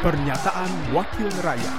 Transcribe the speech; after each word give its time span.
Pernyataan 0.00 0.96
Wakil 0.96 1.28
Rakyat 1.44 1.76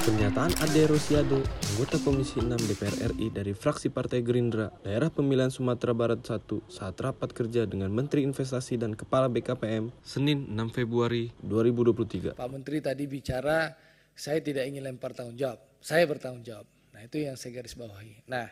Pernyataan 0.00 0.48
Ade 0.64 0.88
Rosiade, 0.88 1.44
anggota 1.44 2.00
Komisi 2.00 2.40
6 2.40 2.56
DPR 2.56 3.12
RI 3.12 3.28
dari 3.28 3.52
fraksi 3.52 3.92
Partai 3.92 4.24
Gerindra, 4.24 4.72
daerah 4.80 5.12
pemilihan 5.12 5.52
Sumatera 5.52 5.92
Barat 5.92 6.24
1 6.24 6.40
saat 6.72 6.96
rapat 7.04 7.36
kerja 7.36 7.68
dengan 7.68 7.92
Menteri 7.92 8.24
Investasi 8.24 8.80
dan 8.80 8.96
Kepala 8.96 9.28
BKPM 9.28 9.92
Senin 10.00 10.56
6 10.56 10.72
Februari 10.72 11.36
2023. 11.44 12.32
Pak 12.32 12.48
Menteri 12.48 12.80
tadi 12.80 13.04
bicara 13.04 13.76
saya 14.16 14.40
tidak 14.40 14.64
ingin 14.64 14.88
lempar 14.88 15.12
tanggung 15.12 15.36
jawab, 15.36 15.60
saya 15.84 16.08
bertanggung 16.08 16.48
jawab. 16.48 16.64
Nah 16.96 17.04
itu 17.04 17.28
yang 17.28 17.36
saya 17.36 17.60
garis 17.60 17.76
bawahi. 17.76 18.24
Nah 18.24 18.48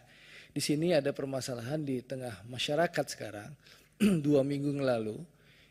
di 0.52 0.60
sini 0.60 0.92
ada 0.92 1.16
permasalahan 1.16 1.80
di 1.80 2.04
tengah 2.04 2.44
masyarakat 2.44 3.06
sekarang 3.08 3.56
dua 4.28 4.44
minggu 4.44 4.68
yang 4.68 4.84
lalu 4.84 5.16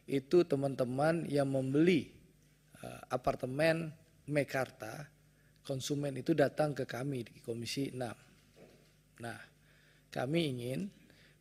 itu 0.10 0.42
teman-teman 0.42 1.30
yang 1.30 1.46
membeli 1.46 2.18
apartemen 3.10 3.92
Mekarta 4.32 5.10
konsumen 5.62 6.18
itu 6.18 6.34
datang 6.34 6.74
ke 6.74 6.86
kami 6.90 7.26
di 7.26 7.38
Komisi 7.42 7.94
6. 7.94 9.22
Nah, 9.22 9.40
kami 10.10 10.40
ingin 10.50 10.90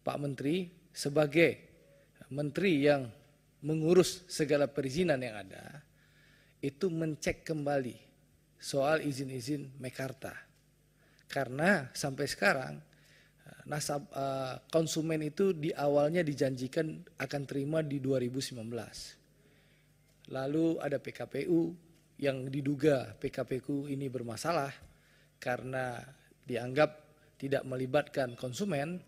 Pak 0.00 0.16
Menteri 0.20 0.68
sebagai 0.92 1.50
menteri 2.30 2.84
yang 2.84 3.08
mengurus 3.64 4.24
segala 4.30 4.70
perizinan 4.70 5.20
yang 5.20 5.36
ada 5.44 5.84
itu 6.60 6.88
mencek 6.92 7.44
kembali 7.44 7.96
soal 8.60 9.00
izin-izin 9.04 9.80
Mekarta. 9.80 10.36
Karena 11.30 11.88
sampai 11.96 12.26
sekarang 12.28 12.74
eh, 13.46 13.60
nasab 13.64 14.08
uh, 14.12 14.60
konsumen 14.68 15.24
itu 15.24 15.56
di 15.56 15.72
awalnya 15.72 16.20
dijanjikan 16.20 17.00
akan 17.16 17.42
terima 17.48 17.80
di 17.80 18.02
2019. 18.02 19.19
Lalu 20.30 20.78
ada 20.78 21.02
PKPU 21.02 21.74
yang 22.20 22.46
diduga 22.46 23.16
PKPku 23.18 23.90
ini 23.90 24.06
bermasalah 24.06 24.70
karena 25.40 25.98
dianggap 26.44 26.90
tidak 27.40 27.64
melibatkan 27.64 28.36
konsumen 28.36 29.00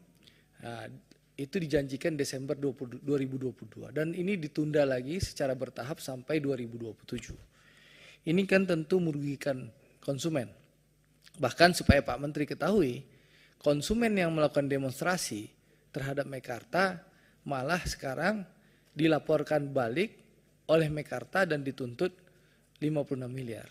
nah, 0.64 0.88
itu 1.36 1.60
dijanjikan 1.60 2.16
Desember 2.16 2.56
20, 2.56 3.04
2022 3.04 3.92
dan 3.92 4.16
ini 4.16 4.40
ditunda 4.40 4.88
lagi 4.88 5.20
secara 5.20 5.52
bertahap 5.52 6.00
sampai 6.00 6.40
2027. 6.40 8.28
Ini 8.28 8.42
kan 8.46 8.64
tentu 8.64 9.02
merugikan 9.02 9.68
konsumen. 10.00 10.46
Bahkan 11.36 11.74
supaya 11.74 12.04
Pak 12.04 12.18
Menteri 12.22 12.44
ketahui, 12.46 13.02
konsumen 13.58 14.14
yang 14.14 14.30
melakukan 14.30 14.70
demonstrasi 14.70 15.50
terhadap 15.90 16.30
Mekarta 16.30 17.02
malah 17.42 17.82
sekarang 17.82 18.46
dilaporkan 18.94 19.74
balik 19.74 20.21
oleh 20.70 20.88
Mekarta 20.92 21.42
dan 21.48 21.66
dituntut 21.66 22.12
56 22.78 23.26
miliar. 23.30 23.70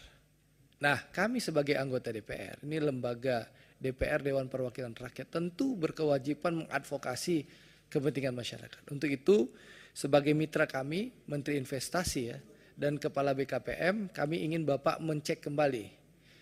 Nah, 0.82 0.98
kami 1.14 1.38
sebagai 1.38 1.78
anggota 1.78 2.10
DPR, 2.10 2.64
ini 2.66 2.82
lembaga 2.82 3.46
DPR 3.78 4.26
Dewan 4.26 4.50
Perwakilan 4.50 4.98
Rakyat 4.98 5.30
tentu 5.30 5.78
berkewajiban 5.78 6.66
mengadvokasi 6.66 7.46
kepentingan 7.92 8.34
masyarakat. 8.34 8.84
Untuk 8.90 9.10
itu, 9.14 9.54
sebagai 9.94 10.34
mitra 10.34 10.66
kami, 10.66 11.14
Menteri 11.30 11.62
Investasi 11.62 12.22
ya, 12.34 12.38
dan 12.74 12.98
Kepala 12.98 13.38
BKPM, 13.38 14.10
kami 14.10 14.42
ingin 14.42 14.66
Bapak 14.66 14.98
mencek 15.04 15.46
kembali 15.46 15.92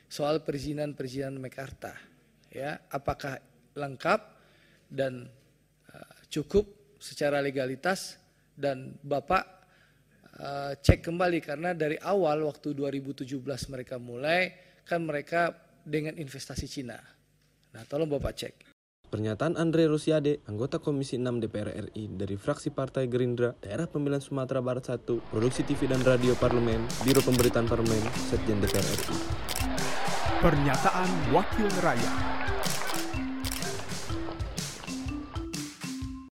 soal 0.08 0.46
perizinan-perizinan 0.46 1.36
Mekarta. 1.36 1.92
Ya, 2.48 2.80
apakah 2.90 3.44
lengkap 3.76 4.22
dan 4.88 5.28
uh, 5.92 6.14
cukup 6.32 6.66
secara 6.98 7.44
legalitas 7.44 8.18
dan 8.56 8.96
Bapak 9.04 9.59
uh, 10.40 10.74
cek 10.80 11.06
kembali 11.06 11.44
karena 11.44 11.76
dari 11.76 12.00
awal 12.00 12.48
waktu 12.48 12.74
2017 12.74 13.44
mereka 13.70 14.00
mulai 14.00 14.56
kan 14.88 15.04
mereka 15.06 15.54
dengan 15.86 16.18
investasi 16.18 16.66
Cina. 16.66 16.98
Nah, 17.70 17.84
tolong 17.86 18.10
Bapak 18.10 18.34
cek. 18.34 18.56
Pernyataan 19.10 19.58
Andre 19.58 19.90
Rosiade, 19.90 20.46
anggota 20.46 20.78
Komisi 20.78 21.18
6 21.18 21.42
DPR 21.42 21.90
RI 21.90 22.14
dari 22.14 22.38
fraksi 22.38 22.70
Partai 22.70 23.10
Gerindra, 23.10 23.58
Daerah 23.58 23.90
Pemilihan 23.90 24.22
Sumatera 24.22 24.62
Barat 24.62 24.86
1, 24.86 25.02
Produksi 25.34 25.66
TV 25.66 25.90
dan 25.90 26.06
Radio 26.06 26.38
Parlemen, 26.38 26.86
Biro 27.02 27.18
Pemberitaan 27.26 27.66
Parlemen, 27.66 28.06
Setjen 28.30 28.62
DPR 28.62 28.86
RI. 28.86 29.18
Pernyataan 30.46 31.10
Wakil 31.34 31.68
Rakyat 31.82 32.40